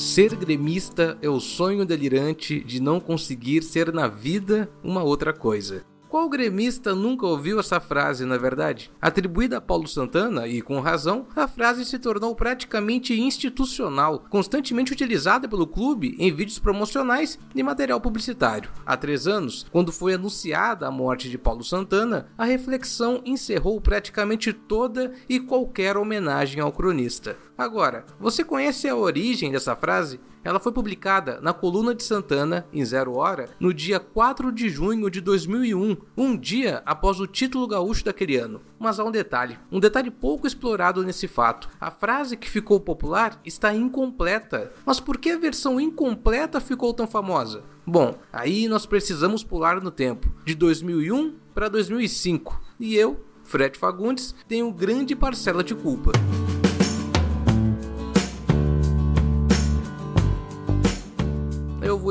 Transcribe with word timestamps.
Ser 0.00 0.34
gremista 0.34 1.18
é 1.20 1.28
o 1.28 1.38
sonho 1.38 1.84
delirante 1.84 2.64
de 2.64 2.80
não 2.80 2.98
conseguir 2.98 3.62
ser 3.62 3.92
na 3.92 4.08
vida 4.08 4.66
uma 4.82 5.02
outra 5.02 5.30
coisa. 5.30 5.84
Qual 6.08 6.28
gremista 6.28 6.92
nunca 6.92 7.24
ouviu 7.24 7.60
essa 7.60 7.78
frase, 7.78 8.24
na 8.24 8.34
é 8.34 8.38
verdade? 8.38 8.90
Atribuída 9.00 9.58
a 9.58 9.60
Paulo 9.60 9.86
Santana, 9.86 10.48
e 10.48 10.60
com 10.60 10.80
razão, 10.80 11.26
a 11.36 11.46
frase 11.46 11.84
se 11.84 12.00
tornou 12.00 12.34
praticamente 12.34 13.14
institucional, 13.14 14.24
constantemente 14.28 14.92
utilizada 14.92 15.46
pelo 15.46 15.68
clube 15.68 16.16
em 16.18 16.34
vídeos 16.34 16.58
promocionais 16.58 17.38
e 17.54 17.62
material 17.62 18.00
publicitário. 18.00 18.70
Há 18.84 18.96
três 18.96 19.28
anos, 19.28 19.66
quando 19.70 19.92
foi 19.92 20.14
anunciada 20.14 20.88
a 20.88 20.90
morte 20.90 21.30
de 21.30 21.38
Paulo 21.38 21.62
Santana, 21.62 22.26
a 22.36 22.44
reflexão 22.44 23.20
encerrou 23.24 23.80
praticamente 23.80 24.52
toda 24.52 25.12
e 25.28 25.38
qualquer 25.38 25.96
homenagem 25.96 26.60
ao 26.60 26.72
cronista. 26.72 27.36
Agora, 27.60 28.06
você 28.18 28.42
conhece 28.42 28.88
a 28.88 28.96
origem 28.96 29.52
dessa 29.52 29.76
frase? 29.76 30.18
Ela 30.42 30.58
foi 30.58 30.72
publicada 30.72 31.38
na 31.42 31.52
Coluna 31.52 31.94
de 31.94 32.02
Santana, 32.02 32.66
em 32.72 32.82
Zero 32.82 33.12
Hora, 33.16 33.50
no 33.60 33.74
dia 33.74 34.00
4 34.00 34.50
de 34.50 34.70
junho 34.70 35.10
de 35.10 35.20
2001, 35.20 35.94
um 36.16 36.34
dia 36.34 36.82
após 36.86 37.20
o 37.20 37.26
título 37.26 37.66
gaúcho 37.66 38.02
daquele 38.02 38.38
ano. 38.38 38.62
Mas 38.78 38.98
há 38.98 39.04
um 39.04 39.10
detalhe, 39.10 39.58
um 39.70 39.78
detalhe 39.78 40.10
pouco 40.10 40.46
explorado 40.46 41.02
nesse 41.02 41.28
fato. 41.28 41.68
A 41.78 41.90
frase 41.90 42.34
que 42.34 42.48
ficou 42.48 42.80
popular 42.80 43.38
está 43.44 43.74
incompleta. 43.74 44.72
Mas 44.86 44.98
por 44.98 45.18
que 45.18 45.28
a 45.28 45.38
versão 45.38 45.78
incompleta 45.78 46.62
ficou 46.62 46.94
tão 46.94 47.06
famosa? 47.06 47.62
Bom, 47.86 48.14
aí 48.32 48.68
nós 48.68 48.86
precisamos 48.86 49.44
pular 49.44 49.82
no 49.82 49.90
tempo, 49.90 50.32
de 50.46 50.54
2001 50.54 51.34
para 51.52 51.68
2005. 51.68 52.58
E 52.80 52.96
eu, 52.96 53.22
Fred 53.44 53.76
Fagundes, 53.78 54.34
tenho 54.48 54.72
grande 54.72 55.14
parcela 55.14 55.62
de 55.62 55.74
culpa. 55.74 56.12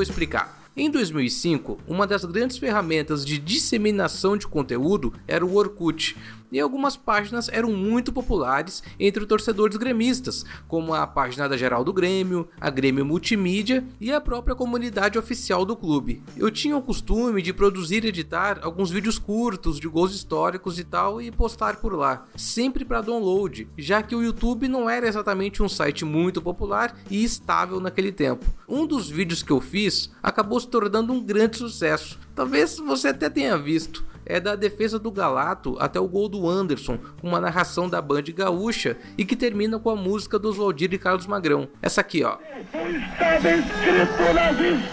Vou 0.00 0.02
explicar. 0.02 0.58
Em 0.74 0.90
2005, 0.90 1.78
uma 1.86 2.06
das 2.06 2.24
grandes 2.24 2.56
ferramentas 2.56 3.22
de 3.22 3.36
disseminação 3.36 4.34
de 4.34 4.46
conteúdo 4.46 5.12
era 5.28 5.44
o 5.44 5.56
Orkut, 5.56 6.16
e 6.50 6.60
algumas 6.60 6.96
páginas 6.96 7.48
eram 7.48 7.72
muito 7.72 8.12
populares 8.12 8.82
entre 8.98 9.26
torcedores 9.26 9.76
gremistas, 9.76 10.44
como 10.66 10.94
a 10.94 11.06
página 11.06 11.48
da 11.48 11.56
Geral 11.56 11.84
do 11.84 11.92
Grêmio, 11.92 12.48
a 12.60 12.70
Grêmio 12.70 13.04
Multimídia 13.04 13.84
e 14.00 14.12
a 14.12 14.20
própria 14.20 14.54
comunidade 14.54 15.18
oficial 15.18 15.64
do 15.64 15.76
clube. 15.76 16.22
Eu 16.36 16.50
tinha 16.50 16.76
o 16.76 16.82
costume 16.82 17.42
de 17.42 17.52
produzir 17.52 18.04
e 18.04 18.08
editar 18.08 18.60
alguns 18.62 18.90
vídeos 18.90 19.18
curtos 19.18 19.78
de 19.78 19.88
gols 19.88 20.14
históricos 20.14 20.78
e 20.78 20.84
tal 20.84 21.20
e 21.20 21.30
postar 21.30 21.76
por 21.76 21.94
lá, 21.94 22.26
sempre 22.36 22.84
para 22.84 23.00
download, 23.00 23.68
já 23.76 24.02
que 24.02 24.14
o 24.14 24.22
YouTube 24.22 24.68
não 24.68 24.88
era 24.88 25.06
exatamente 25.06 25.62
um 25.62 25.68
site 25.68 26.04
muito 26.04 26.42
popular 26.42 26.96
e 27.10 27.22
estável 27.22 27.80
naquele 27.80 28.12
tempo. 28.12 28.46
Um 28.68 28.86
dos 28.86 29.08
vídeos 29.08 29.42
que 29.42 29.52
eu 29.52 29.60
fiz 29.60 30.10
acabou 30.22 30.58
se 30.58 30.68
tornando 30.68 31.12
um 31.12 31.22
grande 31.22 31.56
sucesso. 31.56 32.18
Talvez 32.34 32.78
você 32.78 33.08
até 33.08 33.28
tenha 33.28 33.58
visto 33.58 34.04
é 34.24 34.38
da 34.40 34.54
defesa 34.54 34.98
do 34.98 35.10
Galato 35.10 35.76
até 35.80 35.98
o 35.98 36.08
gol 36.08 36.28
do 36.28 36.48
Anderson, 36.48 36.98
com 37.20 37.28
uma 37.28 37.40
narração 37.40 37.88
da 37.88 38.00
Band 38.00 38.24
Gaúcha 38.34 38.96
e 39.16 39.24
que 39.24 39.36
termina 39.36 39.78
com 39.78 39.90
a 39.90 39.96
música 39.96 40.38
dos 40.38 40.56
Valdir 40.56 40.92
e 40.92 40.98
Carlos 40.98 41.26
Magrão. 41.26 41.68
Essa 41.82 42.00
aqui, 42.00 42.22
ó. 42.24 42.36
Nas 42.72 43.44
estrelas: 43.44 44.90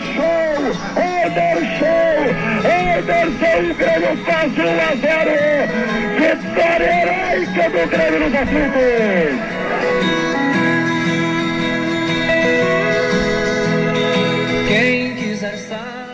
Show! 0.00 0.40
Ederson, 2.96 3.70
o 3.70 3.74
Grêmio 3.74 4.24
faz 4.24 4.52
1 4.52 4.60
a 4.60 4.94
0! 4.96 5.30
Vitória 6.20 6.90
heróica 7.02 7.64
do 7.70 7.82
Grêmio 7.88 8.30
nos! 8.30 9.59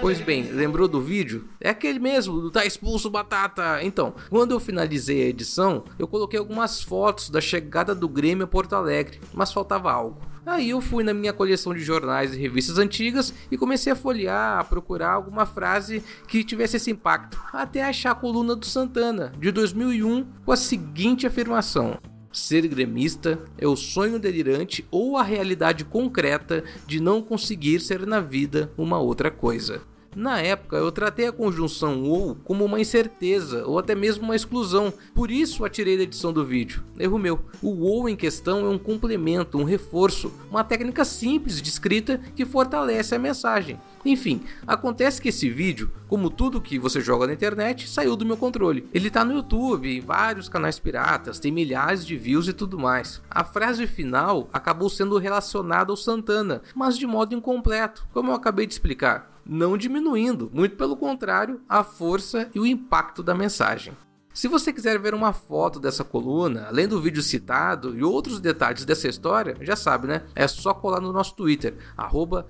Pois 0.00 0.20
bem, 0.20 0.52
lembrou 0.52 0.86
do 0.86 1.00
vídeo? 1.00 1.48
É 1.60 1.70
aquele 1.70 1.98
mesmo, 1.98 2.40
do 2.40 2.50
tá 2.50 2.64
expulso 2.64 3.10
batata. 3.10 3.82
Então, 3.82 4.14
quando 4.28 4.52
eu 4.52 4.60
finalizei 4.60 5.22
a 5.22 5.28
edição, 5.28 5.84
eu 5.98 6.06
coloquei 6.06 6.38
algumas 6.38 6.82
fotos 6.82 7.30
da 7.30 7.40
chegada 7.40 7.94
do 7.94 8.08
Grêmio 8.08 8.44
a 8.44 8.46
Porto 8.46 8.74
Alegre, 8.74 9.20
mas 9.32 9.52
faltava 9.52 9.90
algo. 9.90 10.20
Aí 10.44 10.70
eu 10.70 10.80
fui 10.80 11.02
na 11.02 11.12
minha 11.12 11.32
coleção 11.32 11.74
de 11.74 11.82
jornais 11.82 12.32
e 12.32 12.38
revistas 12.38 12.78
antigas 12.78 13.34
e 13.50 13.58
comecei 13.58 13.92
a 13.92 13.96
folhear, 13.96 14.60
a 14.60 14.64
procurar 14.64 15.12
alguma 15.12 15.44
frase 15.44 16.04
que 16.28 16.44
tivesse 16.44 16.76
esse 16.76 16.90
impacto, 16.90 17.42
até 17.52 17.82
achar 17.82 18.12
a 18.12 18.14
coluna 18.14 18.54
do 18.54 18.64
Santana, 18.64 19.32
de 19.40 19.50
2001, 19.50 20.24
com 20.44 20.52
a 20.52 20.56
seguinte 20.56 21.26
afirmação: 21.26 21.98
Ser 22.36 22.68
gremista 22.68 23.38
é 23.56 23.66
o 23.66 23.74
sonho 23.74 24.18
delirante 24.18 24.86
ou 24.90 25.16
a 25.16 25.22
realidade 25.22 25.86
concreta 25.86 26.62
de 26.86 27.00
não 27.00 27.22
conseguir 27.22 27.80
ser 27.80 28.06
na 28.06 28.20
vida 28.20 28.70
uma 28.76 28.98
outra 28.98 29.30
coisa. 29.30 29.80
Na 30.14 30.40
época, 30.40 30.76
eu 30.76 30.92
tratei 30.92 31.26
a 31.26 31.32
conjunção 31.32 32.02
ou 32.04 32.34
como 32.34 32.62
uma 32.62 32.78
incerteza 32.78 33.66
ou 33.66 33.78
até 33.78 33.94
mesmo 33.94 34.24
uma 34.24 34.36
exclusão, 34.36 34.92
por 35.14 35.30
isso 35.30 35.64
a 35.64 35.70
tirei 35.70 35.96
da 35.96 36.02
edição 36.02 36.30
do 36.30 36.44
vídeo. 36.44 36.82
Erro 36.98 37.18
meu. 37.18 37.40
O 37.62 37.84
ou 37.84 38.06
em 38.06 38.16
questão 38.16 38.66
é 38.66 38.68
um 38.68 38.78
complemento, 38.78 39.58
um 39.58 39.64
reforço, 39.64 40.30
uma 40.50 40.62
técnica 40.62 41.06
simples 41.06 41.60
de 41.60 41.70
escrita 41.70 42.20
que 42.34 42.44
fortalece 42.44 43.14
a 43.14 43.18
mensagem. 43.18 43.80
Enfim, 44.04 44.42
acontece 44.66 45.20
que 45.20 45.30
esse 45.30 45.50
vídeo, 45.50 45.90
como 46.08 46.30
tudo 46.30 46.60
que 46.60 46.78
você 46.78 47.00
joga 47.00 47.26
na 47.26 47.32
internet, 47.32 47.88
saiu 47.88 48.16
do 48.16 48.26
meu 48.26 48.36
controle. 48.36 48.88
Ele 48.92 49.10
tá 49.10 49.24
no 49.24 49.34
YouTube, 49.34 49.96
em 49.96 50.00
vários 50.00 50.48
canais 50.48 50.78
piratas, 50.78 51.38
tem 51.38 51.52
milhares 51.52 52.06
de 52.06 52.16
views 52.16 52.48
e 52.48 52.52
tudo 52.52 52.78
mais. 52.78 53.22
A 53.30 53.44
frase 53.44 53.86
final 53.86 54.48
acabou 54.52 54.88
sendo 54.88 55.18
relacionada 55.18 55.92
ao 55.92 55.96
Santana, 55.96 56.62
mas 56.74 56.96
de 56.98 57.06
modo 57.06 57.34
incompleto, 57.34 58.06
como 58.12 58.30
eu 58.30 58.34
acabei 58.34 58.66
de 58.66 58.72
explicar 58.72 59.36
não 59.48 59.78
diminuindo, 59.78 60.50
muito 60.52 60.76
pelo 60.76 60.96
contrário, 60.96 61.60
a 61.68 61.84
força 61.84 62.50
e 62.52 62.58
o 62.58 62.66
impacto 62.66 63.22
da 63.22 63.34
mensagem. 63.34 63.94
Se 64.36 64.48
você 64.48 64.70
quiser 64.70 64.98
ver 64.98 65.14
uma 65.14 65.32
foto 65.32 65.80
dessa 65.80 66.04
coluna, 66.04 66.66
além 66.68 66.86
do 66.86 67.00
vídeo 67.00 67.22
citado 67.22 67.96
e 67.96 68.04
outros 68.04 68.38
detalhes 68.38 68.84
dessa 68.84 69.08
história, 69.08 69.56
já 69.62 69.74
sabe, 69.74 70.06
né? 70.06 70.24
É 70.34 70.46
só 70.46 70.74
colar 70.74 71.00
no 71.00 71.10
nosso 71.10 71.34
Twitter, 71.34 71.74
arroba. 71.96 72.46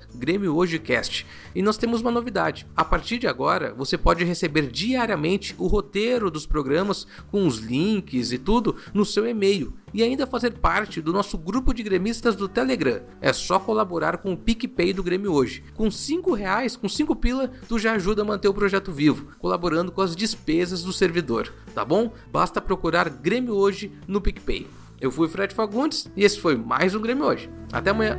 E 1.54 1.62
nós 1.62 1.76
temos 1.76 2.00
uma 2.00 2.10
novidade. 2.10 2.66
A 2.76 2.84
partir 2.84 3.18
de 3.18 3.28
agora, 3.28 3.72
você 3.72 3.96
pode 3.96 4.24
receber 4.24 4.62
diariamente 4.62 5.54
o 5.58 5.68
roteiro 5.68 6.28
dos 6.28 6.44
programas 6.44 7.06
com 7.30 7.46
os 7.46 7.58
links 7.58 8.32
e 8.32 8.38
tudo 8.38 8.74
no 8.92 9.04
seu 9.04 9.24
e-mail 9.24 9.72
e 9.92 10.02
ainda 10.02 10.26
fazer 10.26 10.52
parte 10.54 11.00
do 11.00 11.12
nosso 11.12 11.38
grupo 11.38 11.72
de 11.72 11.82
gremistas 11.82 12.34
do 12.36 12.48
Telegram. 12.48 13.00
É 13.20 13.32
só 13.32 13.58
colaborar 13.58 14.18
com 14.18 14.32
o 14.32 14.36
PicPay 14.36 14.92
do 14.92 15.02
Grêmio 15.02 15.32
hoje. 15.32 15.64
Com 15.74 15.90
5 15.90 16.32
reais, 16.32 16.76
com 16.76 16.88
5 16.88 17.14
pila, 17.16 17.50
tu 17.68 17.78
já 17.78 17.92
ajuda 17.92 18.22
a 18.22 18.24
manter 18.24 18.48
o 18.48 18.54
projeto 18.54 18.92
vivo, 18.92 19.28
colaborando 19.38 19.92
com 19.92 20.02
as 20.02 20.16
despesas 20.16 20.82
do 20.82 20.92
servidor, 20.92 21.52
tá 21.74 21.84
bom? 21.84 22.12
Basta 22.30 22.60
procurar 22.60 23.08
Grêmio 23.08 23.54
hoje 23.54 23.92
no 24.06 24.20
PicPay. 24.20 24.66
Eu 25.00 25.10
fui 25.10 25.28
Fred 25.28 25.54
Fagundes 25.54 26.10
e 26.16 26.24
esse 26.24 26.40
foi 26.40 26.56
mais 26.56 26.94
um 26.94 27.00
Grêmio 27.00 27.24
hoje. 27.24 27.50
Até 27.72 27.90
amanhã. 27.90 28.18